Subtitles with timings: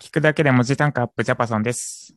[0.00, 2.14] 聞くだけで文字単価アップジャパソンです。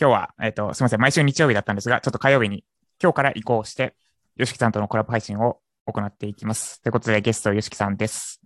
[0.00, 2.64] 今日は、えっ、と、すみません、毎週日曜日だったんですが、ちょっと火曜日に、
[3.02, 3.96] 今日から移行して、
[4.36, 6.82] ヨシキさんとのコラボ配信を行っていきます。
[6.82, 8.42] ということで、ゲスト、ヨシキさんです。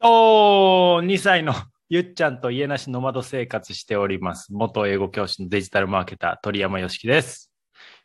[0.00, 1.54] おー、2歳の
[1.88, 4.52] ゆっちゃんと家なしノマド生活しております。
[4.52, 7.50] 元英語教師のデジタルマーケター、鳥山よしきです。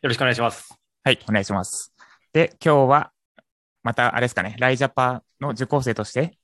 [0.02, 0.74] よろしくお願いします。
[1.04, 1.94] はい、お願いします。
[2.32, 3.12] で、今日は、
[3.84, 6.38] また、あれですかね、ライジャパの受講生として、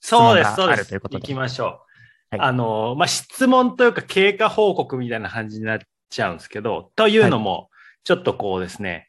[0.00, 0.80] そうです、そうです。
[0.82, 1.93] るということで行きましょう。
[2.38, 5.78] はいあの、まあ、質問というか経過報告みたいな感じになっ
[6.10, 7.70] ちゃうんですけど、というのも、
[8.04, 9.08] ちょっとこうですね、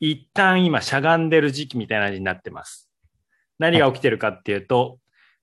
[0.00, 2.90] 一旦今しゃがんでる時期みたいな感じになってます。
[3.58, 4.98] 何が起きてるかっていうと、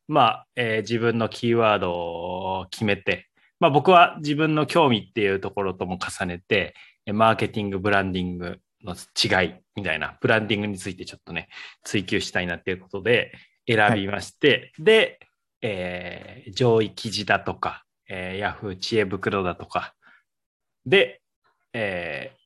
[0.07, 6.73] まあ、えー自分のキーワードを決めて、まあ僕は自分の興味っていうところとも重ねて、
[7.05, 11.47] マーケティング、ブランディングの違いみたいな、ブランディングについてちょっとね、
[11.83, 13.33] 追求したいなっていうことで
[13.67, 15.19] 選びまして、で、
[15.61, 19.93] えー上位記事だとか、えー、ヤフー知恵袋だとか、
[20.85, 21.21] で、
[21.73, 22.39] えー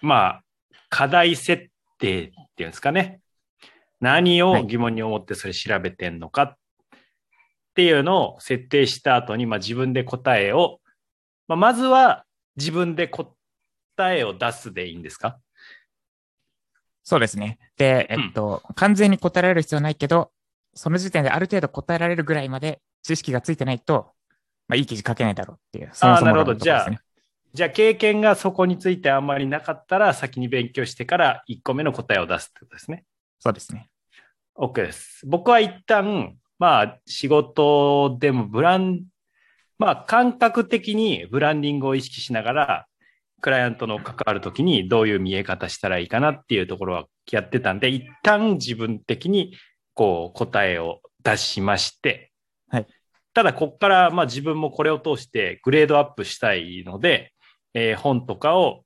[0.00, 0.42] まあ、
[0.88, 3.20] 課題設定っていうんですかね。
[4.00, 6.56] 何を疑問に思ってそれ調べてんのかっ
[7.74, 10.80] ていうのを設定した後に、まあ、自分で答えを、
[11.48, 12.24] まあ、まずは
[12.56, 13.34] 自分で答
[13.98, 15.38] えを出すでいいんですか？
[17.02, 17.58] そうですね。
[17.76, 20.30] で、えっと、完全に答えられる必要はないけど、
[20.76, 24.12] その時点である程度答えられるぐらいまで知識がついてないと、
[24.68, 25.90] まあ、いい記事書けないだろうっていう。
[25.92, 27.00] そもそも論のところですね
[27.54, 33.04] じゃあ経験がそこについてあんまりなかったら先に勉強してから1個目の答えを出すってことですね。
[33.38, 33.88] そうですね。
[34.58, 35.22] OK です。
[35.26, 39.04] 僕は一旦、まあ仕事でもブラン、
[39.78, 42.86] まあ感覚的にブランディングを意識しながら、
[43.40, 49.54] クライアントの関わるときにどういう見え方したらいいかなっていうところはやってたんで、一旦自分的に
[49.96, 52.30] こう答えを出しまして、
[52.68, 52.86] はい。
[53.34, 57.32] ただここからまあ自分もこれを通してグレードアップしたいので、
[57.74, 58.84] えー本とかを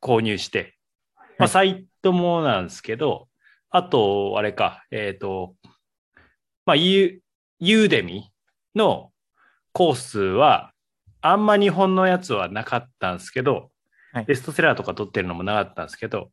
[0.00, 0.74] 購入して、
[1.16, 3.28] まあ、はいサイトもなんですけど、
[3.68, 5.56] あと、あれか、えっ、と、
[6.64, 7.20] まあ、ユ
[7.58, 8.30] ユーデミ
[8.74, 9.12] の
[9.72, 10.72] コースは、
[11.20, 13.70] あんま日本のやつはなかったんですけど、
[14.12, 14.24] はい。
[14.24, 16.30] ベストセラーとか取ってるのもなかったんですけど、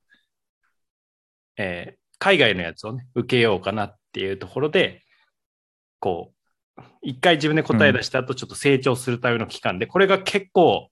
[1.58, 5.04] えー海外のやつをね、受けようかなっていうところで、
[6.00, 6.34] こ
[6.78, 10.90] う、一回自分で答え出した後、ちょっと成長するための期間で、これが結構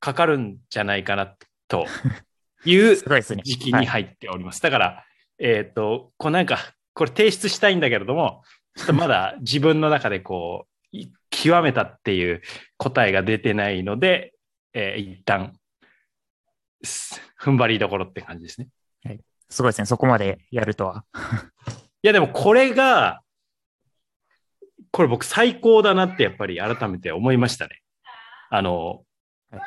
[0.00, 1.34] かかるんじゃないかな
[1.68, 1.86] と
[2.64, 2.96] いう。
[3.44, 4.62] 時期はいに入っております。
[4.62, 5.04] だから、
[5.38, 6.58] えっ、と、こうなんか、
[6.94, 8.42] これ提出したいんだけれども、
[8.76, 12.40] ちょっとまだ 自分の中でこう、い極めたっていう
[12.78, 14.32] 答えが出てないので、
[14.72, 15.58] えー一旦、
[16.82, 18.68] す踏ん張りどころって感じですね。
[19.48, 19.86] すごいですね。
[19.86, 21.04] そこまでやるとは。
[22.02, 23.20] いや、でもこれが、
[24.90, 27.82] これ僕最高だなってやっぱり改めて思いましたね。
[28.50, 29.04] あの、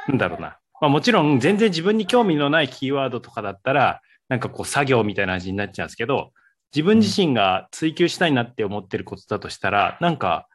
[0.08, 0.60] なんだろうな。
[0.82, 6.32] まあもちろん全然自分に興味のないキーワードとかだったら、なんかこう作業みたいな味になっちゃうんですけど、
[6.74, 10.48] 自分自身が追求したいなって思ってることだとしたら、なんか、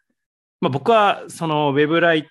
[0.61, 2.29] まあ僕はそのウェブライ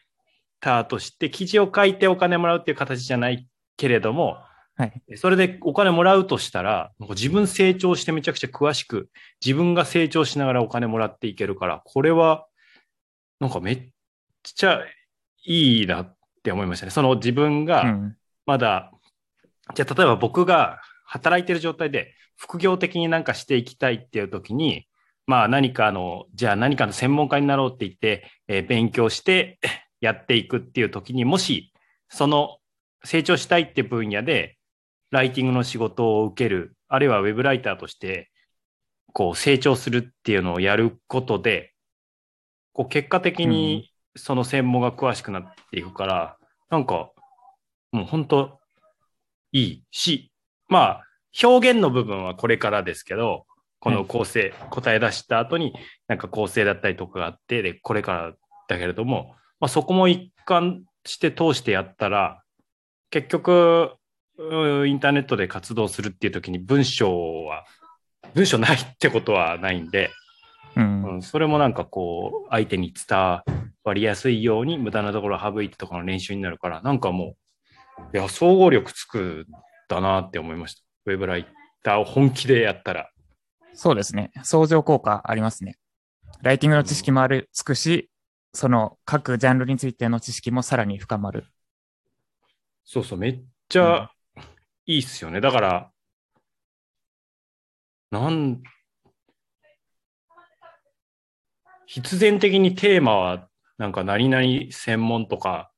[0.59, 4.37] ターとして記事を書いてお金もらうっていう形じゃないけれども、
[4.75, 5.17] はい。
[5.17, 9.09] それでお金もらうとしたら、自分成長してめちゃくちゃ詳しく、
[9.43, 12.47] 自分が成長しながらお金もらっていけるから、これは、
[13.39, 13.89] なんかめっ
[14.43, 14.81] ちゃ
[15.45, 16.91] いいなって思いましたね。
[16.91, 18.15] その自分うがん。
[18.45, 18.91] まだ、
[19.75, 24.87] じゃあ例えば僕が働いてる状態で副業的になんかしていきたいっていう時に、
[25.27, 29.59] まあ何かの、じゃあ何かの専門家になろうって言って、えー勉強して
[30.01, 31.71] やっていくっていう時に、もし
[32.09, 32.57] その
[33.03, 34.57] 成長したいって分野で
[35.13, 38.31] ライティングの仕事を受ける、あるいはウェブライターとして
[39.13, 41.71] こう成長するっていうのをやることで、
[42.73, 46.37] こう結果的にその専門が詳しくなっていくから、
[46.71, 47.11] なんか
[47.91, 48.59] もう本当
[49.51, 50.31] いいし、
[50.67, 51.03] まあ
[51.43, 53.45] 表現の部分はこれからですけど、
[53.79, 55.73] この構成、答え出した後に
[56.07, 58.33] なんか構成だったりとかがあって、で、これから
[58.67, 62.41] だけれども、まあそこも一貫して通してやったら、
[63.11, 63.97] 結局、う
[64.85, 67.65] インターネットで活動するっていう時に文章は、
[68.33, 70.11] 文章ないってことはないんで、
[70.75, 71.03] うん。
[71.03, 77.35] うん、それもなんかこう、相手に伝わりやすいように無駄なところを省いてとかの練習になるから、なんかも
[78.13, 79.45] う、いや、総合力つくん
[79.87, 80.81] だなって思いました。
[81.05, 81.47] ウェブライ
[81.83, 83.09] ターを本気でやったら。
[83.73, 84.31] そうですね。
[84.43, 85.77] 相乗効果ありますね。
[86.41, 88.09] ライティングの知識もある、つくし、
[88.53, 91.45] その各ジャンルについての知識もさらに深まる。
[92.85, 94.11] そうそう、めっちゃ
[94.85, 95.41] いいっすよね。
[95.41, 95.91] だから、
[98.11, 98.61] なん、
[101.85, 105.71] 必然的にテーマはなんか何々専門とか、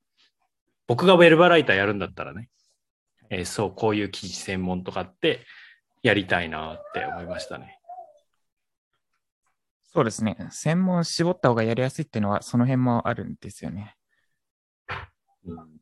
[0.88, 2.50] 僕がウェルバライターやるんだったらね、
[3.30, 5.46] えーそう、こういう記事専門とかって
[6.04, 7.80] やりたいなって思いましたね。
[9.94, 10.36] そうですね。
[10.52, 13.96] 専門絞った方がやりやすいっていうのは、その辺もあるんですよね。
[15.46, 15.78] うん、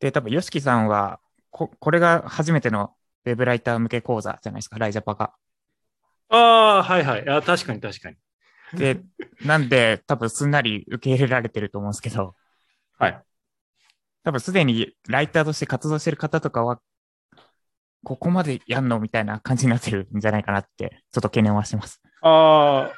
[0.00, 1.20] で、多分、ヨシキさんは、
[1.50, 2.94] こ、これが初めての
[3.24, 5.32] ウェブライター向け講座じゃないですか、ライジャパが。
[6.30, 7.28] ああ、はいはい。
[7.28, 8.16] あ確かに確かに。
[8.72, 9.02] で、
[9.44, 12.34] なんで、多分すんなり受け入れられてると思うんですけど、
[12.98, 13.22] はい。
[14.22, 16.80] 多分すでにライターとして活動してる方とかは、
[18.02, 22.00] ここまでやんのみたいな感じになってるんじゃないかなって、ちょっと懸念はしてます。
[22.22, 22.92] ああ、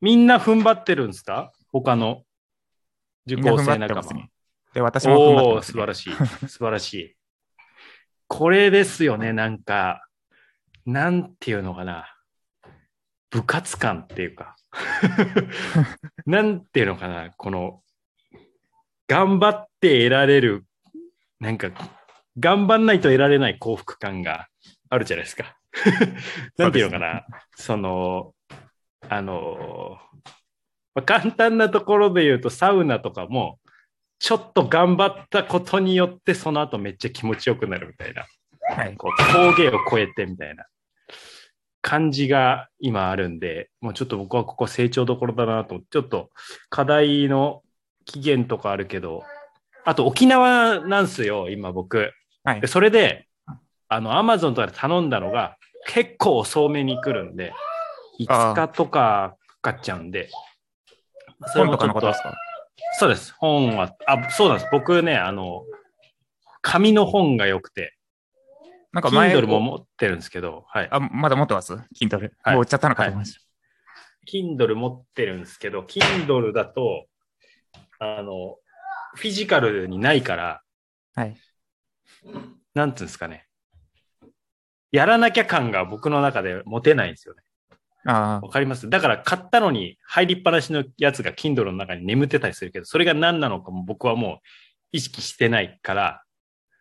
[0.00, 1.52] みんな踏ん張ってるんですか？
[1.70, 2.22] 他の
[3.26, 3.84] 受みんな踏ん張講生仲間。
[3.84, 4.30] ってますね。
[4.78, 5.62] で、私もおお。
[5.62, 6.14] 素晴らしい。
[6.46, 7.16] 素晴らしい。
[8.28, 10.06] これですよね、なんか、
[10.86, 12.14] なんていうのかな。
[13.30, 14.54] 部活感っていうか。
[16.26, 17.82] なんていうのかな、この、
[19.08, 20.64] 頑張って得られる、
[21.40, 21.72] なんか、
[22.38, 24.46] 頑張んないと得られない幸福感が
[24.90, 25.56] あるじゃないですか。
[26.56, 27.26] なんていうのかな、
[27.56, 28.32] その、
[29.08, 29.98] あの、
[30.94, 33.58] まあ簡単なところで言うと、サウナとかも、
[34.18, 38.26] ちょっと頑張ったことによって、その後めっちゃ気持ちよくなるみたいな。
[38.74, 38.96] はい。
[38.96, 40.66] こう峠を越えてみたいな
[41.80, 46.30] 感じが今あるんで、もうちょっと僕はここ成長どころだなと思って、ちょっと
[46.68, 47.62] 課題の
[48.04, 49.22] 期限とかあるけど、
[49.84, 52.12] あと沖縄なんすよ、今僕。
[52.44, 52.66] はいで。
[52.66, 53.26] それで、
[53.88, 55.56] あの、アマゾンとかで頼んだのが
[55.86, 57.54] 結構遅めに来るんで、
[58.20, 60.28] 5日とかかかっちゃうんで、
[61.46, 62.34] それもちょっとかのことですか？
[62.98, 63.34] そうです。
[63.38, 64.68] 本は、あ、そうなんです。
[64.72, 65.64] 僕ね、あの、
[66.62, 67.96] 紙の本が良くて、
[68.92, 70.88] なんか前、Kindle も持ってるんですけど、はい。
[70.90, 72.30] あ、まだ持ってます ?Kindle。
[72.42, 73.40] はいもう売っちゃったのかと思いました。
[74.30, 77.06] Kindle 持ってるんですけど、Kindle だと、
[77.98, 78.56] あの、
[79.14, 80.62] フィジカルにないから、
[81.14, 81.36] はい。
[82.74, 83.46] なんつうんですかね。
[84.90, 87.42] やらなきゃ感が僕の中で持てないんですよね。
[88.10, 88.88] あわかります？
[88.88, 94.38] だから買ったのに入りっぱなしのやつが Kindle の中に眠ってたりするけど、それが何なのかも僕はもう
[94.92, 96.22] 意識してないから、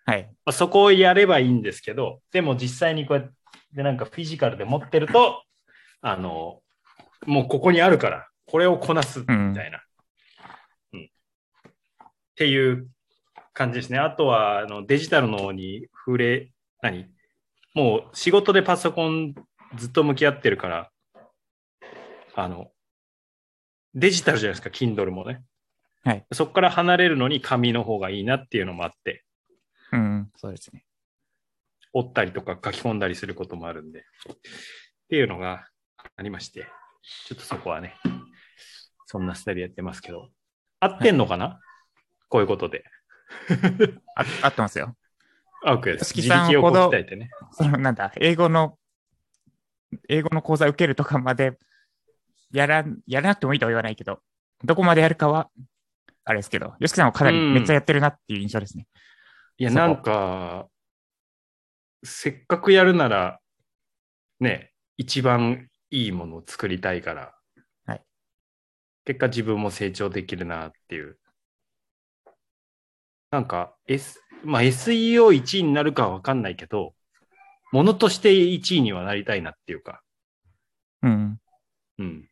[0.05, 0.23] あ、はい。
[0.23, 3.29] まあ、そこをやればいいんですけど、でも実際にこうやっ
[3.75, 5.43] てなんかフィジカルで持ってると、
[6.01, 6.61] あの、
[7.25, 9.81] もうここにあるから、これをこなすみたいな。
[10.93, 11.09] うん
[11.99, 12.87] っていう
[13.51, 13.97] 感じですね。
[13.97, 16.51] あとはあのデジタルの方に触れ、
[16.81, 17.07] 何？
[17.73, 19.33] もう仕事でパソコン
[19.75, 20.89] ずっと向き合ってるから、
[22.39, 22.69] あの、
[23.95, 25.43] デジタルじゃないですか、Kindle もね。
[26.03, 26.25] はい。
[26.31, 29.23] そこから離れるのに紙の方がいいなっていうのもあって、
[29.91, 30.85] うん、そうですね。
[31.93, 34.03] 折ったりとか書き込んだりすることもあるんで、っ
[35.09, 35.67] ていうのが
[36.15, 36.67] ありまして、
[37.25, 37.95] ちょっとそこはね、
[39.07, 40.29] そんなスタイルやってますけど、
[40.79, 41.59] 合ってんのかな、
[42.29, 42.83] こういうことで。
[44.15, 44.95] あ合ってますよ。
[45.65, 46.13] あ、OK です。
[46.13, 47.29] 吉木さん自力をこうほどね。
[47.53, 48.77] その、なんだ、英語の、
[50.07, 51.57] 英語の講座受けるとかまで、
[52.51, 54.19] やら、やらなくてもいいとは言わないけど、
[54.63, 55.49] どこまでやるかは、
[56.23, 58.87] あれですけど、吉木さんはかなりうんめっちゃやってるなっていう印象ですね。
[59.57, 60.67] いや、そこなんか、
[62.03, 63.39] せっかくやるなら、
[64.39, 67.33] ね、一番いいものを作りたいから、
[67.85, 68.01] はい
[69.05, 71.17] 結果自分も成長できるなっていう。
[73.31, 76.93] なんか、S、まあ SEO1 位になるかはわかんないけど、
[77.71, 80.01] ものとして1位にはなりたいなっていうか、
[81.01, 81.39] うん。
[81.99, 82.26] うん。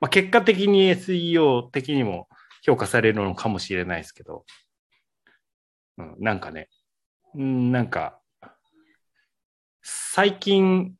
[0.00, 2.28] まあ結果的に SEO 的にも
[2.62, 4.44] 評価されるのかもしれないですけど、
[5.98, 6.68] うん、なんかね、
[7.34, 8.20] うん、なんか、
[9.82, 10.94] 最近、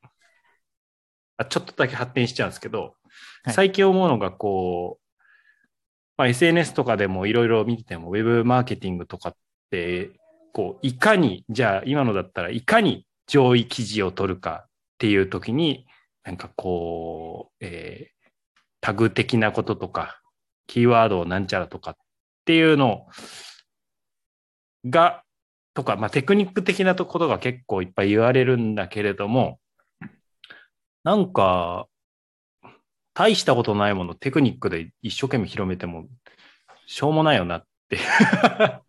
[1.37, 2.97] あちょっとだけ発展しちゃうんですけど、
[3.45, 3.55] はい。
[3.55, 5.05] 最近思うのがこう、
[6.17, 9.37] まあ、SNS とかでもいろいろ見てても、ウェブマーケティングとかっ
[9.71, 10.11] て、
[10.53, 15.87] こう、いかに、じゃあ今のだったらいかに上位記事を取るかっていう時に、
[16.25, 18.14] なんかこう、えー
[18.85, 20.21] タグ的なこととか、
[20.67, 21.95] キーワードをなんちゃらとかっ
[22.45, 23.07] ていうの
[24.85, 25.23] が、
[25.73, 29.59] とか、まあテクニック的なことが結構いっぱい言われるんだけれども、
[31.03, 31.87] なんか、
[33.15, 36.07] 大したことないものテクニックで一生懸命広めても、
[36.87, 37.99] しょうもないよなって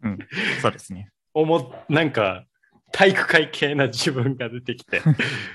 [0.03, 0.19] うん。
[0.61, 1.09] そうですね。
[1.33, 2.43] 思っ、なんか、
[2.91, 5.01] 体育会系な自分が出てきて、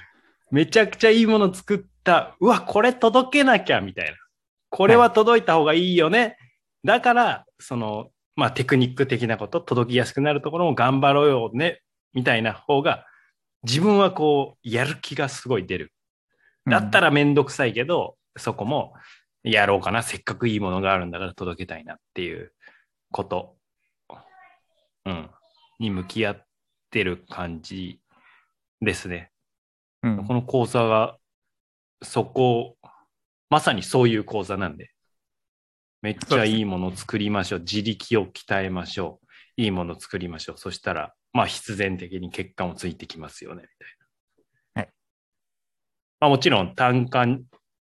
[0.51, 4.17] めちゃくちゃいいもの作った、うわ、これ届けなきゃ、みたいな。
[4.71, 6.37] これは届いた方がいいよね。
[6.85, 11.83] だから、その、まあ、テクニック的なこと、届きやすくなるところも頑張ろうよね、
[12.15, 13.05] みたいな方が、
[13.65, 15.93] 自分はこう、やる気がすごい出る。
[16.67, 18.95] だったら、らめんどくさいけど、そこも
[19.43, 20.03] やろうかな。
[20.03, 22.53] せっかくいいものがあるんだから届けたいなっていう
[23.11, 23.57] こと、
[25.05, 25.31] うん、
[25.79, 26.47] に向き合っ
[26.91, 28.01] てる感じ
[28.81, 29.31] ですね。
[30.03, 31.19] うんこの講座は、
[32.03, 32.77] そこ、
[33.51, 34.91] まさにそういう講座なんで、
[36.03, 37.61] めっちゃいいものを作りましょう。
[37.61, 39.27] 自力を鍛えましょう。
[39.61, 40.57] いいものを作りましょう。
[40.57, 43.97] そしたら、まあ必然的に結果もついてきますよね、みたい
[44.77, 44.83] な。
[44.83, 44.91] はい。
[46.21, 47.27] まあもちろん単価、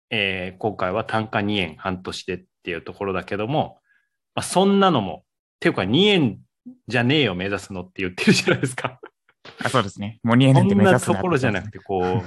[0.09, 3.79] えー今回は単価2円半年でっていうところだけども、
[4.33, 5.25] まあそんなのも、っ
[5.59, 6.39] ていうか2円
[6.87, 8.99] じゃねえよ目指すのって言ってるじゃないですか。
[9.63, 10.19] あそうですね。
[10.23, 12.23] もう2円なんてこん目指すななところじゃなくて、こ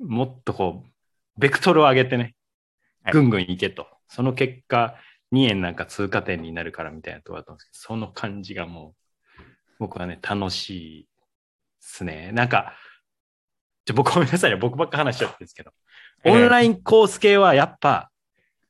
[0.00, 0.90] う、 もっとこう、
[1.38, 2.34] ベクトルを上げてね、はい
[3.12, 3.86] ぐんぐんいけと。
[4.08, 4.96] その結果、
[5.32, 8.94] 2円なんか通過点になるからみたいなところだったんですけど、その感じがも
[9.38, 9.42] う、
[9.78, 11.08] 僕はね、楽しいで
[11.80, 12.30] すね。
[12.32, 12.74] なんか、
[13.84, 15.72] ちょ僕ごめんなさいね、僕ばっか話しちゃってるんですけど、
[16.24, 18.10] ええオンラインコース系はやっぱ、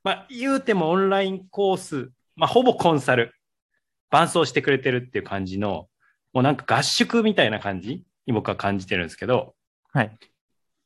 [0.04, 3.34] まあ言うてもオンラインコース、まあほぼコンサル、
[4.10, 5.88] 伴走してくれてるっていう感じの、
[6.32, 9.54] もうなんか合宿みたいな感じに僕は感じてるんですけど、
[9.92, 10.16] はい。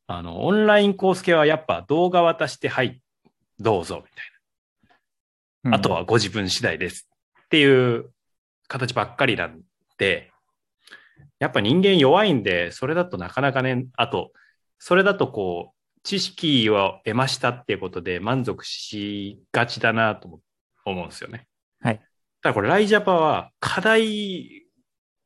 [0.07, 3.02] あの、オンラインコース系はやっぱ動画渡して、はい、
[3.63, 4.27] どうぞ、みたい
[5.65, 5.77] うんな。
[5.79, 7.09] あとはご自分次第です。
[7.45, 8.11] っていう
[8.69, 9.61] 形ばっかりなん
[9.99, 10.31] で、
[11.39, 14.33] やっぱ人間弱いんで、それだとなかなかね、あと、
[14.79, 20.41] それだとこう、知識を得ましたっていうことで満足しがちだなと思
[20.85, 21.47] 思うんですよね。
[21.81, 22.01] はい。
[22.43, 24.67] ただこれ、ライジャパは課題、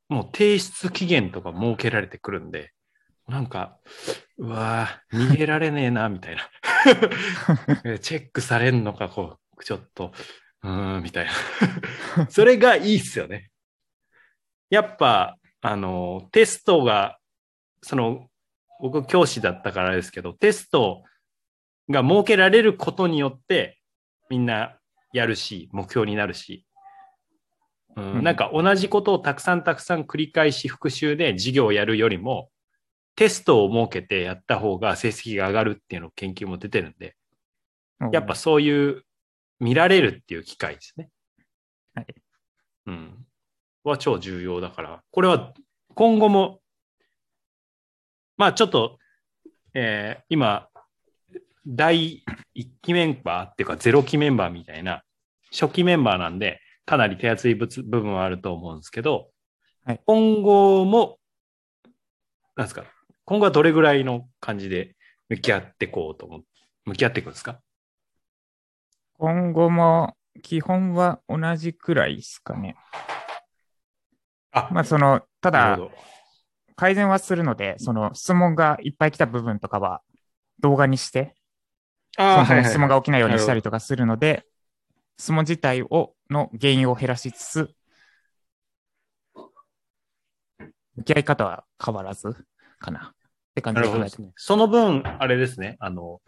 [0.08, 2.72] もう提出期限とか設けられてくるんで、
[3.26, 3.78] なんか、
[4.38, 6.48] うわぁ、逃げられねえな、みたいな。
[8.00, 10.12] チェックされんのか、こう、ちょっと、
[10.62, 11.32] うーん、みたいな。
[12.30, 13.50] それがいいっすよね。
[14.70, 17.18] やっぱ、あの、テストが、
[17.82, 18.28] その、
[18.80, 21.02] 僕教師だったからですけど、テスト
[21.88, 23.80] が設けられることによって、
[24.28, 24.78] みんな
[25.12, 26.66] やるし、目標になるし、
[27.96, 32.50] うんうんなんか同じことをたくさんたくさん繰り返し復習で授業をやるよりも、
[33.16, 37.16] テストを設けてやった方が成績が上がるっていうの研究も出てるんで、
[38.12, 39.02] やっぱそういう
[39.58, 41.08] 見られるっていう機会ですね。
[41.94, 42.06] はい。
[42.86, 43.26] うん。
[43.84, 45.54] は超重要だから、これは
[45.94, 46.60] 今後も、
[48.36, 48.98] まあちょっと、
[49.72, 50.68] えー今、
[51.66, 52.22] 第
[52.54, 55.02] 1期メンバーっていうか0期メンバーみたいな
[55.50, 59.30] 初期メンバーなんで、かなり手厚い部部分はあると思うんですけど、
[59.84, 61.18] はい今後も、
[62.56, 62.84] なんですか、
[63.26, 64.96] 今後はどれぐらいの感じで
[65.28, 66.44] 向き合っていこうと思う、
[66.86, 67.60] 向き合っていくんですか？
[69.18, 72.76] 今後も基本は同じくらいですかね。
[74.52, 75.78] あ、まあその、ただ。
[76.78, 80.02] 改善はするので、その質問がいっぱい来た部分とかは
[80.60, 81.34] 動画にして、
[82.16, 84.44] そあもそも質問が起きないようにしたりとかするので、
[85.18, 87.74] 質問自体を、の原因を減らしつつ、
[90.96, 92.36] 向き合い方は変わらず
[92.78, 93.14] かな
[93.56, 94.32] って感じで考えてね。
[94.36, 96.20] その分、あれですね、あの、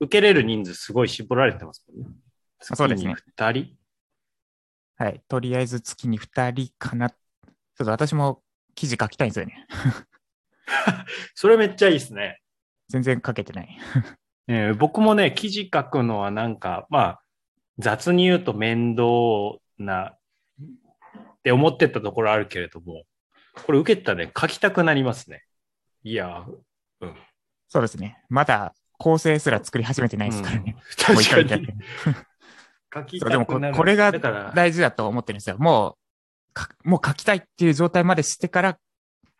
[0.00, 2.06] 受けれる人数すごい絞られてますもんね。
[2.60, 3.74] あそうですね2人
[4.96, 5.22] はい。
[5.28, 7.10] とりあえず月に2人かな。
[7.10, 7.16] ちょ
[7.82, 8.42] っと私も
[8.74, 9.66] 記事書きたいんですよね。
[11.34, 12.40] それめっちゃいいですね。
[12.88, 13.78] 全然書けてない。
[14.48, 17.22] えー僕もね、記事書くのはなんか、まあ、
[17.78, 19.04] 雑に言うと面倒
[19.78, 20.18] なっ
[21.44, 23.04] て思ってたところあるけれども、
[23.66, 25.44] これ受けたらね、書きたくなりますね。
[26.04, 26.44] いや、
[27.00, 27.14] うん。
[27.68, 28.22] そうですね。
[28.28, 30.76] まだ構成すら作り始めてないですからね。
[31.08, 32.16] うんもう一回だけ確かに。
[32.94, 33.74] 書きそうでもこたくなる。
[33.74, 34.12] これが
[34.54, 35.56] 大事だと思ってるんですよ。
[35.58, 35.96] も
[36.50, 38.78] う、かもう書きたいっていう状態までしてから、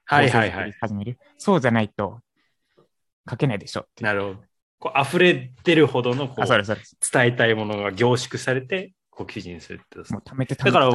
[0.05, 0.75] はいはいはい。
[0.81, 1.19] 始める。
[1.39, 2.21] そうじゃないと、
[3.29, 3.87] 書けないでしょ。
[4.01, 4.37] なるほど。
[4.81, 6.47] こう溢れてるほどのこう。
[6.47, 9.99] 伝えたいものが凝縮されて、こう記事にするって。
[9.99, 10.91] だから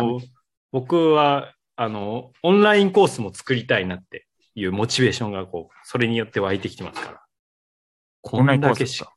[0.72, 7.22] 僕は、あの、オンラインコースも作りたいなっていうモチベーションがこう、それによって湧いてきてますから。
[8.22, 9.14] こんだけしか。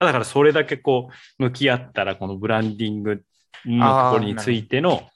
[0.00, 3.22] だからそれだけこう、向き合ったらこのブランディング
[3.66, 5.08] のところについての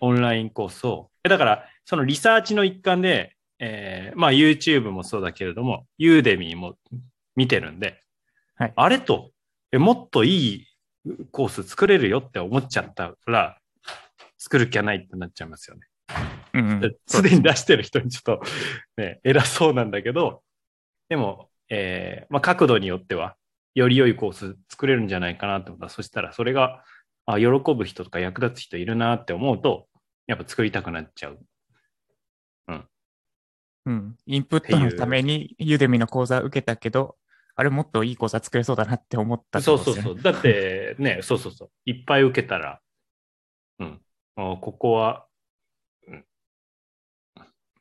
[0.00, 6.76] オンラインコースを、えだからそのリサーチの一環で、えーまあ YouTube もそうだけれども、ユーデミーも
[7.36, 8.02] 見てるんで、
[8.56, 9.30] はいあれと、
[9.72, 10.66] えもっといい
[11.30, 13.58] コース作れるよって思っちゃったら、
[14.38, 15.82] 作る気はないってなっちゃいますよね。
[16.54, 16.96] うんうん。
[17.06, 18.42] すでに出してる人にちょっと、
[18.96, 20.42] ね、偉そうなんだけど、
[21.08, 23.36] でも、えーまあ、角度によっては、
[23.74, 26.84] より良いコース作れるんじゃないかなと思ったら、そしたらそれが、
[27.26, 29.88] あ、喜ぶ人とか役立つ人いるなって思うと、
[30.26, 31.38] やっぱ作りたくなっちゃう。
[33.86, 34.16] うん。
[34.26, 37.16] インプットのためにユーデミの講座受けたけど、
[37.56, 40.20] あれもっといい講座作れそうだなって思ったってそうそうそう。
[40.20, 41.70] だってね、そうそうそう。
[41.84, 42.80] いっぱい受けたら、
[43.78, 44.00] うん。
[44.36, 45.29] あここは、うん。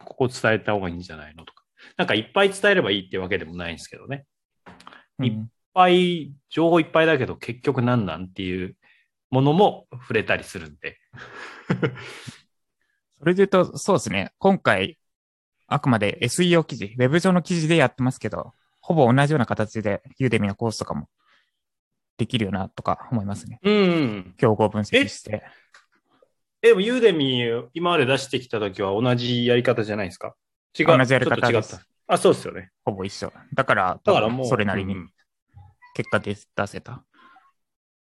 [0.09, 1.63] ここ伝えた方がいいんじゃないのとか。
[1.95, 4.25] なんかいっぱい伝えればいいってわけでもないんですけどね。
[5.19, 8.75] うんいっぱい、情報いっぱいだけど結局何なんっていう
[9.29, 10.97] ものも触れたりするんで。
[13.19, 14.31] それで言うと、そうですね。
[14.39, 14.97] 今回、
[15.67, 21.09] あくまで SEO 記事、ウェブ上の記事でやってますけど、ほぼ同じような形で、ユーデミのコースとかも
[22.17, 23.59] できるよな、とか思いますね。
[23.61, 24.33] うん。
[24.37, 25.43] 競合分析して。
[26.61, 30.35] えでもユーデミ今まで出してきた時は同じやり方じゃないですか？
[30.77, 30.85] 違う。
[30.87, 31.87] 同じやり方ちょっと違ったです。
[32.07, 32.71] あ、そうですよね。
[32.83, 33.31] ほぼ一緒。
[33.53, 34.47] だから、だからもう。
[34.47, 35.09] それなりにうん
[35.95, 37.03] 結果で出せた。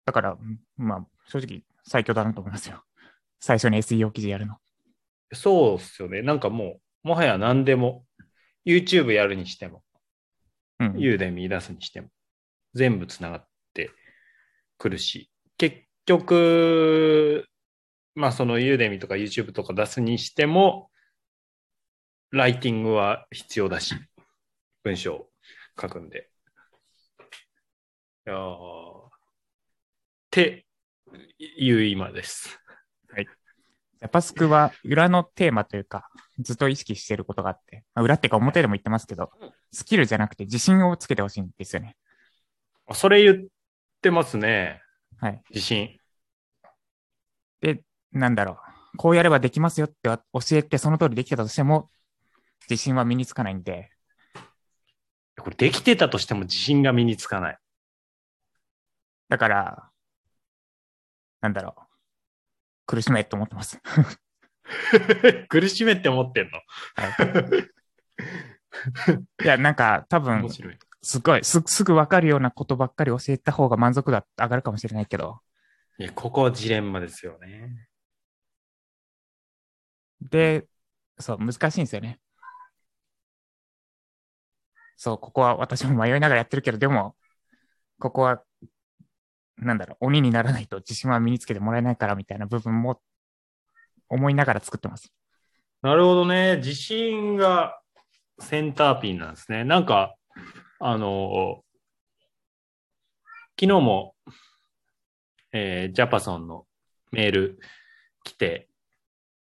[0.07, 2.83] だから、うんまあ、正直最強だなと思いますよ。
[3.39, 4.57] 最初に SEO 記事やるの。
[5.33, 6.23] そうっすよね。
[6.23, 8.05] なんかもう、もはや何でも、
[8.65, 9.83] YouTube やるにしても、
[10.79, 10.99] うん。
[10.99, 12.09] ユーデミ出すにしても、
[12.75, 13.91] 全部つながって
[14.79, 17.47] くるし、結局、
[18.15, 20.91] まあそのユーデミとか YouTube とか出すにしても、
[22.31, 23.95] ライティングは必要だし、
[24.83, 25.29] 文章を
[25.81, 26.31] 書くんで。
[28.27, 29.11] いやーっ
[30.31, 30.67] て
[31.39, 32.59] いう今です。
[34.03, 36.09] ジャパスクは裏のテーマというか、
[36.41, 39.31] ずっと意識してることがあって、まあ、裏っていうか表でも言ってますけど、
[39.71, 41.97] スキルじゃなくて自信をつけてほしいんですよね。
[42.89, 43.47] あそれ言っ
[44.01, 44.83] てますね。
[45.21, 45.43] はい。
[45.51, 45.99] 自信。
[48.13, 48.53] で、なんだろ
[48.95, 48.97] う。
[48.97, 50.21] こうやればできますよって教
[50.53, 51.89] えて、その通りできてたとしても、
[52.69, 53.91] 自信は身につかないんで、
[55.41, 57.59] これできてたとしても自信が身につかない。
[59.29, 59.91] だから、
[61.41, 61.83] なんだろう。
[62.87, 63.81] 苦しめと思ってます。
[65.49, 66.59] 苦しめって思ってんの？
[69.43, 70.49] いや、なんか多分。
[71.05, 75.41] すごい、すすぐわかるようなことばっかり教えた方が満足度上がるかもしれないけど、
[75.99, 77.89] いや、ここはジレンマですよね。
[80.31, 80.67] で、
[81.19, 82.21] そう、難しいんですよね。
[84.97, 87.17] そう、ここは私も迷いながらやってるけど、でも、
[87.99, 88.43] ここは、
[89.57, 93.01] なんだろう、鬼にならないと自信は身につけてもらえないからみたいな部分も
[94.09, 95.13] 思いながら作ってます。
[95.83, 96.59] なるほどね。
[96.59, 97.81] 自信が
[98.39, 99.65] センターピンなんですね。
[99.65, 100.15] なんか、
[100.79, 101.65] あの、
[103.59, 104.15] 昨日も、
[105.53, 106.67] えージャパソンの
[107.11, 107.59] メール
[108.25, 108.69] 来て、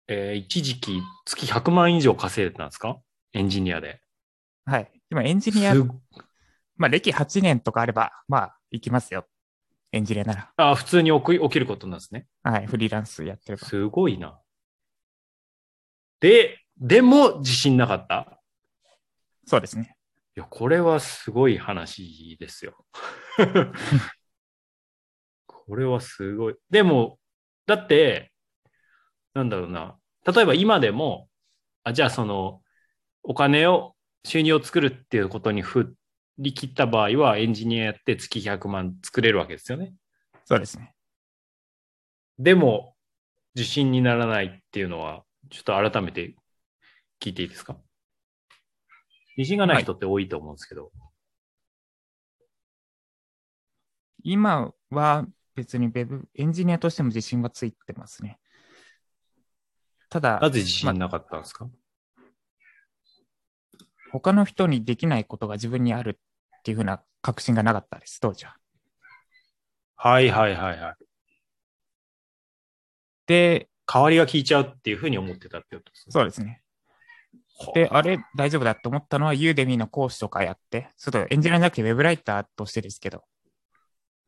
[0.08, 3.00] えー一時期月100万以上稼いでたんですか？
[3.34, 4.02] エンジニアで。
[4.66, 4.92] はい。
[5.10, 5.84] 今エンジニアす、
[6.76, 9.26] まあ歴8年とかあれば、まあ行きますよ。
[9.92, 10.52] エンジニアなら。
[10.58, 12.28] あ普通に起き起きることなんですね。
[12.44, 12.68] はい。
[12.68, 13.68] フリーランスやってれば。
[13.68, 14.40] すごいな。
[16.20, 18.40] で、でも自信なかった？
[19.46, 19.96] そうですね。
[20.36, 22.86] いや、これはすごい話ですよ。
[25.46, 26.56] これはすごい。
[26.70, 27.20] でも、
[27.66, 28.33] だって、
[29.34, 29.98] なんだろうな。
[30.26, 31.30] 例えば今でも、
[31.84, 32.62] あじゃあその、
[33.24, 35.96] お金を、収入を作るっていうことに振
[36.38, 39.94] り切った場合は、エンジニアやって月100万作れるわけですよね。
[40.46, 40.94] そうですね。
[42.40, 42.96] でも、
[43.56, 46.36] 自信にならないっていうのは、ちょっと改めて
[47.20, 47.78] 聞いていいですか？
[49.38, 50.92] 自信がない人って多いと思うんですけど。
[54.24, 58.40] 今は別にウェブ、エンジニアとしても自信はついてますね。
[60.14, 61.68] ただ、なぜ自信なかったんですか、
[64.12, 68.56] 他の人にできないことが自分にあるっていうふうな確信がなかったです、当時は。
[69.96, 70.96] はいはいはいはい。
[73.26, 76.12] で、代わりが効いちゃうっていうふうに思ってたってことですね。
[76.12, 76.62] そうですね。
[77.74, 83.24] で、あれ大丈夫だって思ったのは、ユーデミーの講師とかやって、ちょっとエンジニアじゃなくてウェブライターとしてですけど、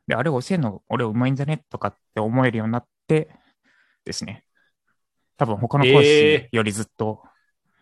[0.07, 1.63] で、あれ教えるの俺うまいんじゃね？
[1.69, 3.29] とかって思えるようになって
[4.03, 4.44] ですね。
[5.37, 7.23] 多分他の講師よりずっと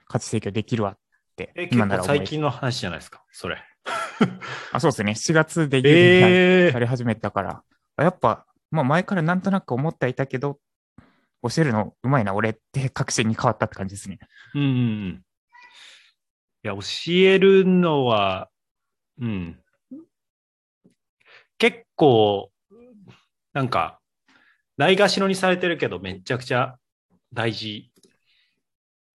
[0.07, 0.97] 価値提供できるわっ
[1.35, 2.03] て、え、今結構なら。
[2.03, 3.63] 最近の話じゃないですか、それ。
[4.71, 5.15] あ、そうですね。
[5.15, 7.63] 7月でユーデミーえやり始めたから、
[7.97, 10.59] あやっぱ、まあ前からなんとなく思ってはいたけど、
[11.43, 14.19] 教えるのうまいな俺って確信に変わったって感じですね。
[14.55, 15.23] うん。
[16.63, 16.81] いや、教
[17.13, 18.49] えるのは、
[19.19, 19.59] うん。
[21.57, 22.51] 結構、
[23.53, 23.99] なんか、
[24.77, 26.77] ないがしろにされてるけど、めちゃくちゃ
[27.34, 27.91] 大事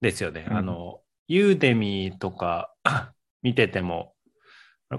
[0.00, 0.46] ですよね。
[0.50, 2.74] うんあの、ユーデミとか
[3.42, 4.14] 見てても、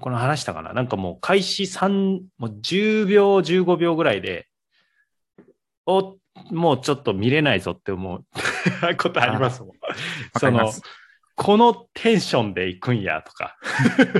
[0.01, 0.73] この話したかな？
[0.73, 4.47] なんかもう開始3、もう10秒、15秒ぐらいで、
[5.85, 6.17] お、
[6.51, 8.25] もうちょっと見れないぞって思う
[8.97, 9.71] ことありますもん。
[10.37, 10.71] その
[11.35, 13.55] このテンションで行くんやとか、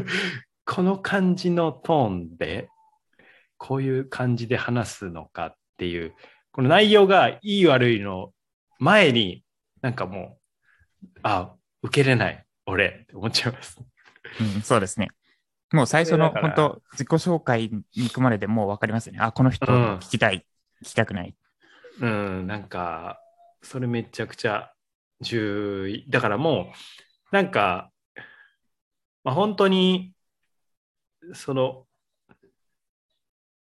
[0.66, 2.70] この感じのトーンで、
[3.58, 6.16] こういう感じで話すのかっていう、
[6.54, 8.32] この内容がいい悪いの
[8.80, 9.44] 前に、
[9.82, 10.40] なんかも
[11.04, 13.80] う、あ、受けれない、俺、って思っちゃいます。
[14.40, 15.10] うん、そうですね。
[15.72, 19.20] もう最初の本当自己紹介に行くまででもう分かりますよね。
[19.22, 20.46] あ、この人うん聞きたい、
[20.84, 21.36] 聞きたくない。
[22.02, 23.20] うん、なんか、
[23.62, 24.72] それめちゃくちゃ
[25.22, 26.02] 重要。
[26.10, 26.74] だからも
[27.32, 27.92] う、なんか、
[29.24, 30.14] まあ、本当に、
[31.34, 31.86] その、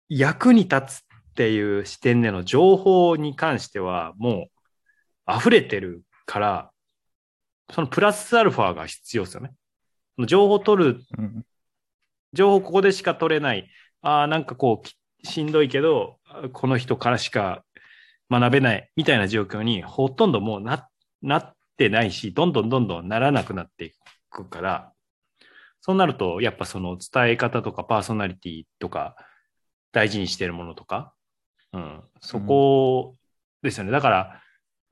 [0.08, 4.53] 役に立つっていう視点での情報に関しては、もう
[5.28, 6.70] 溢れてるから、
[7.72, 9.52] そのプラスアルファが必要ですよね。
[10.16, 11.44] その情報を取るうん、
[12.32, 13.68] 情報ここでしか取れない。
[14.02, 17.64] ああ、なんかこうき、しんどいけど、あこの人からしか
[18.30, 20.88] 学べないみたいな状況にほとんどもうな、
[21.22, 23.92] なってないし、どんどんどんどんならなくなってい
[24.30, 24.92] くから、
[25.80, 29.16] そうなると、やっぱその伝え方とかパーソナリティとか、
[29.92, 31.14] 大事にしてるものとか、
[31.72, 33.14] うん、そこ
[33.62, 33.90] ですよね。
[33.92, 34.40] だから、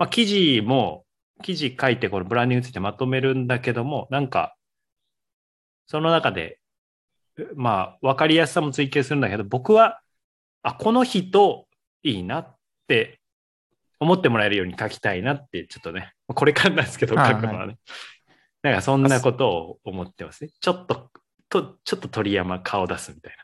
[0.03, 1.05] まあ、記事も、
[1.43, 4.57] 記事書いてこのブランディングについてまとめるんだけども、なんか、
[5.87, 6.59] その中で
[7.55, 10.01] まあ、わかりやすさも追求するんだけど、僕は、
[10.62, 11.67] あ、この人
[12.03, 13.21] いいなって
[13.99, 17.79] 思ってもらえるように書きたいなって、ちょっとね、これからなんですけど、はい書くのはね。
[18.62, 20.51] なんかそんなことを思ってますね。
[20.61, 21.11] ちょっと、
[21.49, 23.37] とちょっと鳥山顔出すみたい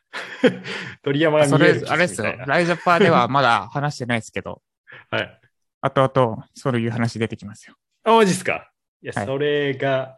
[0.53, 0.63] な。
[1.03, 4.63] 鳥山がそ見えるれ、あれですよライジャパーではまだ話してないですけど、
[5.11, 5.41] はい。
[5.81, 7.77] 後々そういう話出てきますよ。
[8.05, 8.71] あ、マジっすか？
[9.03, 10.17] いや、はいそれが、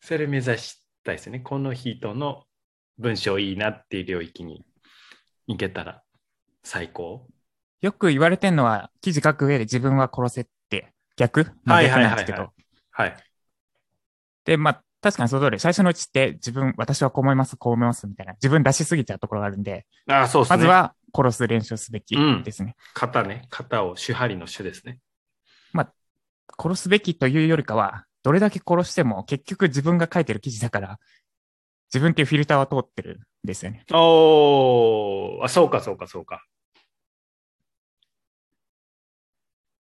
[0.00, 1.40] それ目指したいですね。
[1.40, 2.44] この人の
[2.98, 4.64] 文章いいなっていう領域に
[5.46, 6.02] 行けたら
[6.62, 7.28] 最高。
[7.80, 11.52] よく言われてるのは、記事書く上で自分は殺せって逆？
[11.64, 12.52] まあはい逆なんですけはいはいど。
[12.90, 13.16] はい。
[14.44, 20.56] で、まあ、確かにその通り、最初のうちって自分、私はこう思います、こう思いますみたいな、自分出しすぎちゃうところがあるんで、ああ、そうですね。
[20.56, 22.74] まずは殺す練習をすべきうんですね。
[22.92, 23.46] 型ね。
[23.48, 24.98] 型を主張りの主ですね。
[26.58, 30.98] 殺すべきというよりかは、どれだけ殺しても結局自分が書いてる記事だから、
[31.94, 33.84] 自分っていうフィルターは通ってるんですよね。
[33.92, 36.44] おー、あ、そうか、そうか、そうか。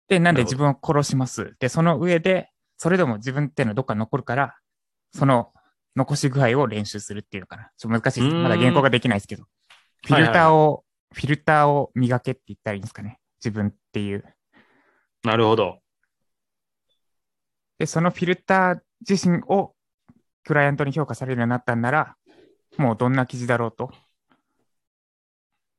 [0.06, 1.56] で、なんで自分を殺します。
[1.58, 4.54] で、その上で、それでも自分っていうのはどっかに残るから、
[5.12, 5.52] その
[5.96, 7.70] 残し具合を練習するっていうのかな。
[7.76, 8.34] ちょっと難しいです。
[8.34, 9.44] まだ原稿ができないですけど。
[10.06, 13.18] フィルターを、フィルターを磨けって言ったらいいんですかね。
[13.40, 14.24] 自分っていう。
[15.24, 15.80] なるほど。
[17.78, 19.74] で、そのフィルター自身を
[20.44, 22.16] クライアントに評価されるようになったんなら、
[22.76, 23.92] もうどんな記事だろうと、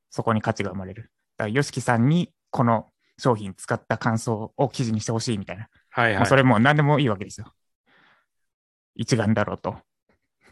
[0.10, 1.12] そこに価値が生まれる。
[1.38, 5.70] だから、ヨシキさんにこの商品使った感想を記事にしてほしいみたいな。
[5.90, 6.26] はいはい。
[6.26, 7.54] それもう何でもいいわけですよ。
[9.00, 9.78] 一眼だろうと。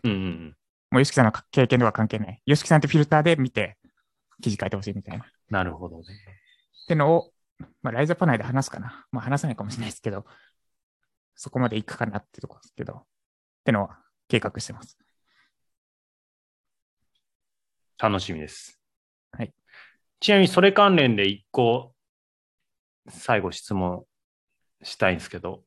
[0.03, 0.57] うんうん。
[0.89, 2.41] もうヨシキさんの経験とか関係ない。
[2.45, 3.77] ヨシキさんってフィルターで見て
[4.41, 5.25] 記事書いてほしいみたいな。
[5.25, 6.05] っなるほどね。
[6.87, 7.31] てのを、
[7.81, 9.05] まあ、ライザパ内で話すかな。
[9.11, 10.25] まあ話さないかもしれないですけど、
[11.35, 13.03] そこまで行くかなってところですけど、っ
[13.65, 14.97] てのは計画してます。
[17.99, 18.79] 楽しみです。
[19.33, 19.53] はい。
[20.21, 21.93] ちなみにそれ関連で一個、
[23.09, 24.05] 最後質問
[24.83, 25.66] したいんですけど。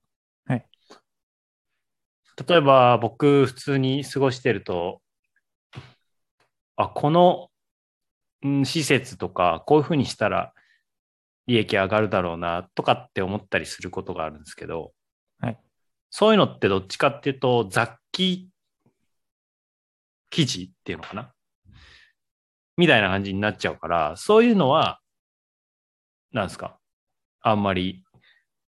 [2.41, 2.49] はい。
[2.49, 5.01] 例えば僕普通に過ごしてると、
[6.77, 7.49] あ、この、
[8.43, 10.53] うん、施設とかこういうふうにしたら
[11.47, 14.93] 利益上がるだろうなとかって思ったりすることがあるんですけど、
[15.41, 15.59] はい。
[16.11, 18.49] そういうのってどっちかっていうと雑記
[20.31, 21.33] 記事っていうのかな？
[22.77, 25.01] みたいな感じになっちゃうから、そういうのは、
[26.33, 26.79] なんですか？
[27.43, 28.05] あんまり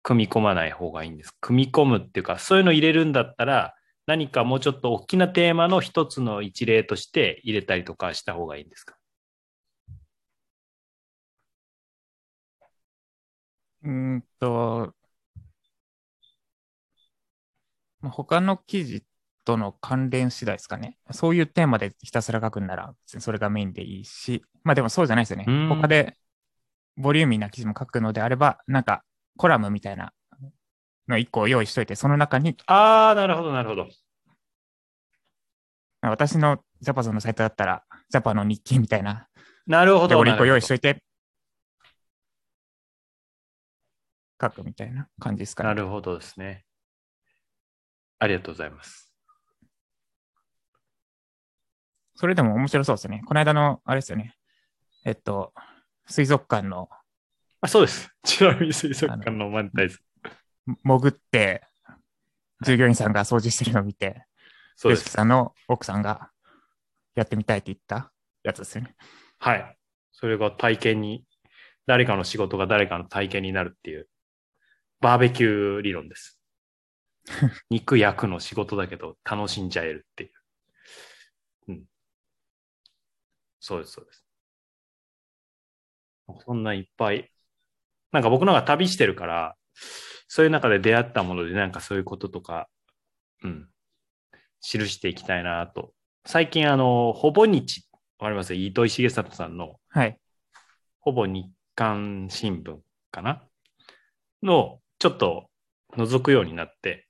[0.03, 1.35] 組み込まない方がいいんです。
[1.41, 3.75] 組み込むっていうか、そういうの入れるんだったら、
[4.07, 8.95] 何かもうちょっと大きなテーマの一つの一例として入れたりとかした方がいいんですか？
[13.83, 14.93] うーんと、
[18.01, 19.03] まあ、他の記事
[19.45, 20.97] との関連次第ですかね。
[21.11, 25.45] そういうテーマでひたすら書くんなら、それがメインでいいし、まあでもそうじゃないですよね。
[25.69, 26.17] 他で
[26.97, 29.03] ボリューミーな記事も書くのであれば、なんか
[29.41, 30.13] コラムみたいな
[31.07, 33.87] の一個用意しといて、その中にああ、なるほど、なるほど。
[36.03, 39.27] 私のジャパソンのサイトだったら、ジャパの日記みたいな、
[39.65, 40.09] なるほど。
[40.09, 41.03] で俺一個用意しなといて、
[44.39, 45.69] 書くみたいな感じですかね。
[45.69, 46.63] なるほどですね。
[48.19, 49.11] ありがとうございます。
[52.13, 53.23] それでも面白そうですね。
[53.25, 54.35] この間の、あれですよね。
[55.03, 55.51] えっと、
[56.05, 56.89] 水族館の
[57.61, 58.09] あそうです。
[58.23, 59.99] ちなみに水族館のマネタイズ。
[60.83, 61.61] 潜って、
[62.65, 64.25] 従業員さんが掃除してるのを見て、
[64.75, 65.09] そうです。
[65.09, 66.31] さんの奥さんが、
[67.15, 68.11] やってみたいって言った？
[68.43, 68.95] やつですよね。
[69.39, 69.77] はい。
[70.11, 71.25] それが体験に、
[71.85, 74.07] 誰かの仕事が誰かの体験になるっていう、
[75.01, 76.39] バーベキュー理論です。
[77.69, 80.31] 肉焼くの仕事だけど楽しんじゃえるっていう。
[81.67, 81.83] うん。
[83.59, 84.25] そうです、そうです。
[86.45, 87.31] そんないっぱい。
[88.11, 89.55] なんか僕のが旅してるから、
[90.27, 92.67] そういう中で出会ったもので、なんかそういうこととか、
[93.43, 93.67] うん、
[94.61, 95.93] 記していきたいなと。
[96.25, 97.83] 最近、あの、ほぼ日、
[98.19, 98.53] わかります？
[98.53, 100.17] 糸井重里さんの、はい。
[100.99, 102.77] ほぼ日刊新聞
[103.11, 103.43] かな？
[104.43, 105.47] の、ちょっと
[105.97, 107.07] 覗くようになって、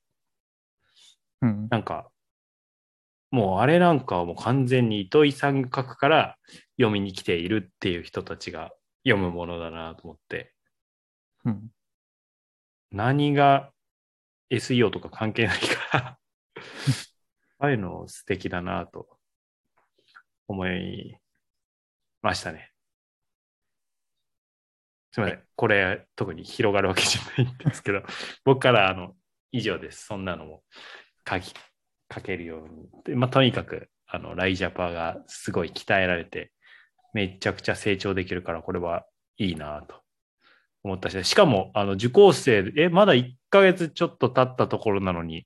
[1.41, 1.67] うん。
[1.69, 2.09] なんか、
[3.31, 6.37] もうあれなんかはもう完全に糸井さんが書くから
[6.77, 8.71] 読みに来ているっていう人たちが
[9.05, 10.53] 読むものだなと思って、
[11.45, 11.71] うん。
[12.91, 13.71] 何が
[14.49, 16.19] SEO とか関係ないから、
[17.59, 19.07] ああいうの素敵だなと
[20.47, 21.17] 思い
[22.21, 22.71] ましたね。
[25.11, 25.43] すみません。
[25.55, 28.01] これ特に広がるわけじゃないんですけど、
[28.45, 29.15] 僕からあの
[29.51, 30.05] 以上です。
[30.05, 30.63] そんなのも
[31.27, 31.53] 書き、
[32.13, 32.89] 書けるように。
[33.03, 36.51] でまあ、とにかく、あの、ライジャパがすごい鍛えられて、
[37.13, 39.05] めちゃくちゃ成長できるから、これは
[39.37, 40.00] いいなと
[40.83, 45.45] 思ったし、しかも、あの、受講生で、え、まだ1ヶ月ちょっと経ったところなのに、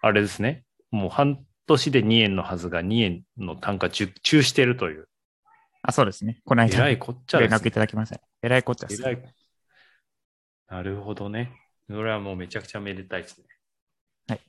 [0.00, 5.08] あれですね、もう半年で2円のはずが2円の単価受注してるという、
[5.82, 6.40] あ、そうですね。
[6.44, 8.20] この間、えらいこっちゃです、連絡いただきました。
[8.42, 9.02] えらいこっちゃです。
[9.02, 9.34] えらい。
[10.68, 11.52] なるほどね。
[11.88, 13.44] それはもうめちゃくちゃめでたいですね。
[14.28, 14.40] はい。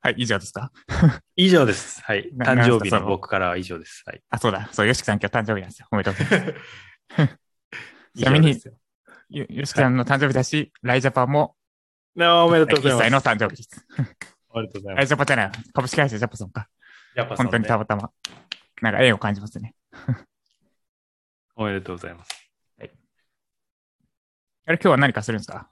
[0.00, 0.70] はい、以上ですか？
[1.36, 2.02] 以上です。
[2.02, 2.30] はい。
[2.34, 4.02] な誕生日のの僕からは以上です。
[4.06, 4.22] はい。
[4.30, 4.68] あ、そうだ。
[4.72, 5.88] そう、よしきさん今日誕生日なんですよ。
[5.90, 7.38] おめでとうございます。
[8.16, 8.48] ちなみに
[9.30, 11.56] よしきさんの誕生日だし、ライジャパンも
[12.18, 13.24] あおめでとうござ1います。
[13.24, 13.86] 歳の誕生日です。
[14.50, 15.04] おめでとうございラます。
[15.04, 15.52] イジャパンじゃない。
[15.74, 16.68] 株式会社ジャパソンか。
[17.14, 18.10] やっぱ本当にたまたま。
[18.82, 19.74] なんか縁を感じますね。
[21.56, 22.30] おめでとうございます。
[24.68, 25.70] あれ、今日は何かするんですか？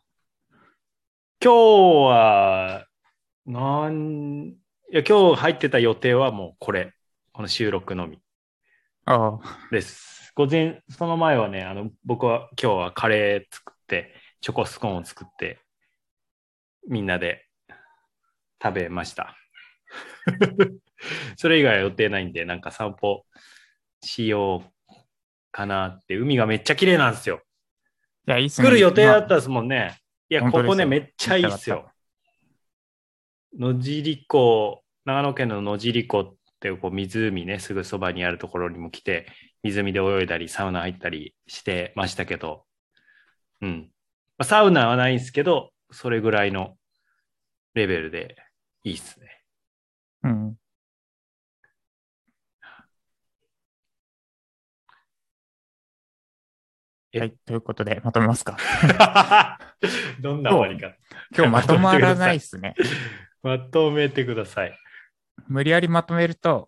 [1.42, 2.86] 今日は、
[3.46, 4.54] なん、
[4.90, 6.92] いや、今日入ってた予定はもうこれ。
[7.32, 8.20] この収録のみ
[9.06, 10.32] ああ、です。
[10.36, 15.58] 午前、その前はね、あの、僕は今日はカレー作って、チョコスコーンを作って、
[16.88, 17.44] みんなで
[18.62, 19.36] 食べました。
[21.36, 23.26] それ以外は予定ないんで、なんか散歩
[24.00, 24.94] しよう
[25.50, 26.16] かなって。
[26.16, 27.42] 海がめっちゃ綺麗なんですよ。
[28.28, 28.68] いや、いいっすね。
[28.68, 29.98] 来る予定だっまたですもんね。
[30.28, 31.90] いや、ここね、めっちゃいいっすよ。
[33.58, 39.26] 野尻湖、長野県の野尻湖っていうこう湖ね、すぐそばにあるところにも来て、
[39.62, 42.64] 湖で泳いだり、サウナ入ったりしてましたけど、
[43.60, 43.90] うん。
[44.38, 46.76] まあサウナはないんですけど、それぐらいの
[47.74, 48.36] レベルで
[48.82, 49.42] いいっすね。
[50.22, 50.54] あうん。
[57.12, 57.20] え？
[57.20, 58.56] はい、ということで、まとめますか。
[60.20, 60.96] どんな終わりか。
[61.36, 62.74] 今日まとまらないっすね。
[63.44, 64.76] まとめてください。
[65.48, 66.66] 無理やりまとめると、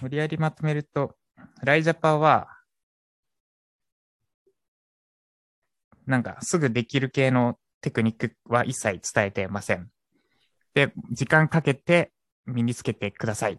[0.00, 1.16] 無理やりまとめると、
[1.64, 2.46] ライジャパは、
[6.06, 9.90] なんかすぐできる系のテクニックは一切伝えてません。
[10.74, 12.12] で、時間かけて
[12.46, 13.58] 身につけてください。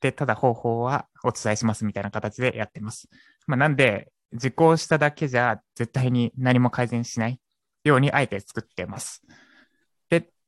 [0.00, 3.08] で、ただ方法はお伝えしますみたいな形でやってます。
[3.48, 7.40] まあ、なんで、受講しただけじゃ絶対に何も改善しない
[7.82, 9.24] ようにあえて作ってます。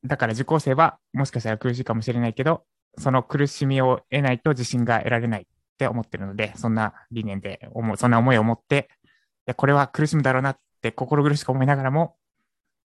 [0.05, 2.63] だから受講生はもしかしたら苦しいかもしれないけど、
[2.97, 5.45] その苦しみを得ないと自信が得られないっ
[5.77, 9.07] て思ってるので、そんな理念で思う、そんな思いを持って、い
[9.47, 12.15] やこれは苦しむだろうなって心苦しく思いながらも、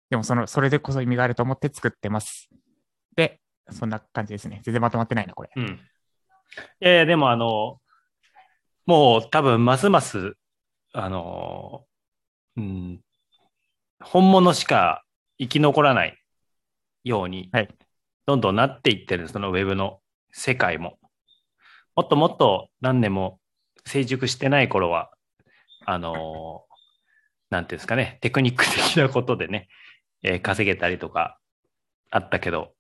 [0.10, 2.50] でもその、それでこそ意味があると思って作ってます。
[3.16, 3.40] で、
[3.72, 4.62] そんな感じですね。
[4.64, 5.50] 全然まとまってないな、これ。
[5.56, 5.64] うん。
[5.66, 5.70] い
[6.80, 7.80] やいや、でもあの、
[8.86, 10.36] もう多分ますます、
[10.94, 11.86] あの、
[12.56, 13.02] うん、
[14.00, 15.04] 本物しか
[15.40, 16.18] 生き残らない
[17.06, 17.70] ようにはい、
[18.26, 20.98] どんどんなっていってる、そのウェブの世界も。
[21.96, 23.40] もっともっと何年も
[23.86, 25.12] 成熟してない頃は、
[25.86, 26.66] あの、
[27.50, 29.70] なんていうんですかね、テクニック的なことでね、
[30.24, 31.40] えー稼げたりとか
[32.10, 32.74] あったけど、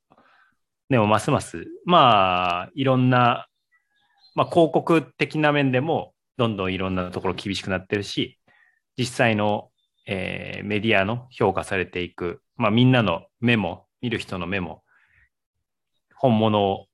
[0.89, 3.47] でもますます、まあ、いろんな、
[4.33, 8.39] まあ、広告的な面でも、どんどんいろんなところ厳しくなってるし、
[8.97, 9.69] 実際の、
[10.07, 14.84] えーメディアの評価されていく、まあ、みんなの目も、見る人の目も、
[16.15, 16.88] 本物を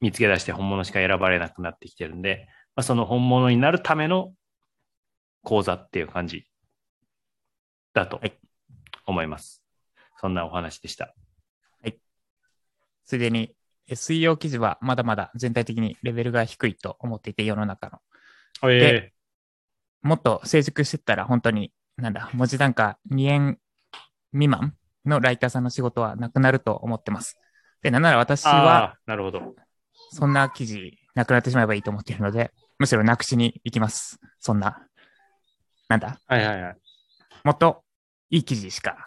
[0.00, 4.32] 見つけ出して本物しか選ばれなくなってきてるんで、まあ、その本物になるための
[5.42, 6.46] 講座っていう感じ
[7.92, 8.38] だとはい
[9.06, 9.62] 思います。
[10.20, 11.14] そんなお話でした。
[13.04, 13.54] すでに
[13.90, 17.98] SEO 記事はまだまだ全体的にレベルが低いと思っていて、世の中の。
[18.70, 19.12] え
[20.02, 23.58] もっと成熟してったら本当に、なんだ、文字単価2円
[24.32, 27.38] 未満のライターさんの仕事はなくなると思ってます。
[27.82, 29.54] で、なんなら私ー、はなるほど。
[30.10, 34.18] そんな記事なくなってしまえばいいと思っているので、むしろなくしに行きます。
[34.40, 34.86] そんな、
[35.88, 36.76] なんだ、はいはいはい。
[37.44, 37.82] もっと
[38.30, 39.04] いい記事しか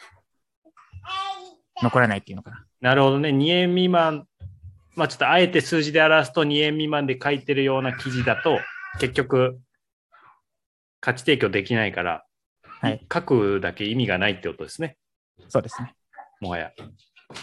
[1.81, 2.65] 残らないっていうのかな。
[2.81, 3.29] なるほどね。
[3.29, 4.27] 2円未満。
[4.95, 8.59] まあちょっとあえて数字で表すと2円未満で書いてるような記事だと、
[8.99, 9.59] 結局、
[10.99, 12.23] 価値提供できないから、
[12.61, 14.97] はい書くだけ意味がないってことですね。
[15.49, 15.93] そうですね。
[16.41, 16.71] もはや。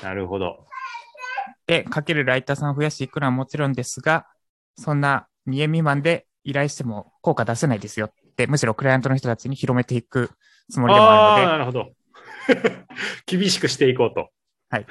[0.03, 0.67] なるほど。
[1.67, 4.27] で、かけるライターさんを増やしていくのはもちろんですが、
[4.77, 10.31] そんな2円未満で依頼しても効果出せないですよって、むしろクライアントの人たちに広めていく
[10.71, 11.93] つもりでもあるのなるほど。
[13.27, 14.31] 厳しくしていこうと。
[14.71, 14.87] で、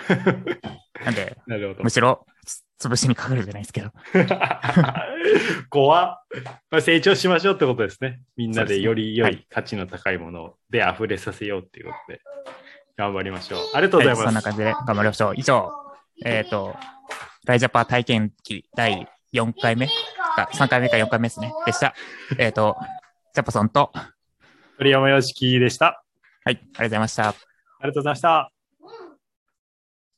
[1.04, 1.90] なんで、 なるほどむ。
[1.90, 3.92] しろつ潰しにかかるじゃないですけど。
[5.70, 6.26] 怖っ
[6.70, 8.22] まあ、成長しましょうってことですね。
[8.36, 12.22] みんなでより良はいい価値の高いもので溢れさせようっていうことで、
[12.98, 13.60] 頑張りましょう。
[13.74, 14.18] ありがとうございます。
[14.20, 15.34] はい、そんな感じで頑張りましょう。
[15.36, 15.72] 以上、
[16.26, 16.76] えっ、と、
[17.46, 19.88] ライジャパ体験記第4回目？
[19.88, 21.54] か、3回目か4回目ですね。
[21.66, 21.94] でした。
[22.38, 22.78] えっ、と、
[23.34, 23.92] ジャパソンと、
[24.78, 26.04] 鳥山よしきでした。
[26.46, 27.30] はい、ありがとうございました。
[27.30, 27.36] あ
[27.84, 28.53] りがとうございました。